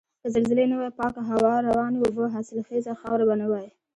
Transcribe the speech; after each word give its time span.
که 0.21 0.27
زلزلې 0.35 0.65
نه 0.71 0.75
وای 0.79 0.91
پاکه 0.99 1.21
هوا، 1.29 1.53
روانې 1.67 1.97
اوبه، 2.01 2.25
حاصلخیزه 2.33 2.93
خاوره 3.01 3.23
به 3.29 3.35
نه 3.41 3.47
وای. 3.51 3.67